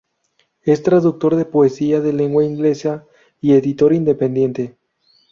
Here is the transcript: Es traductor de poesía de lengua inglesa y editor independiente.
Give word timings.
Es 0.63 0.81
traductor 0.81 1.35
de 1.35 1.45
poesía 1.45 2.01
de 2.01 2.11
lengua 2.11 2.43
inglesa 2.43 3.05
y 3.39 3.53
editor 3.53 3.93
independiente. 3.93 4.75